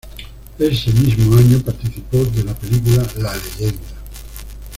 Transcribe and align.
Ese 0.57 0.91
mismo 0.93 1.37
año 1.37 1.59
participó 1.63 2.23
de 2.25 2.43
la 2.43 2.55
película 2.55 3.05
"La 3.17 3.35
leyenda". 3.37 3.87